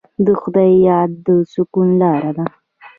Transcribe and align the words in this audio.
د 0.25 0.27
خدای 0.41 0.71
یاد 0.87 1.11
د 1.25 1.27
سکون 1.53 1.87
لاره 2.01 2.31
ده. 2.37 2.45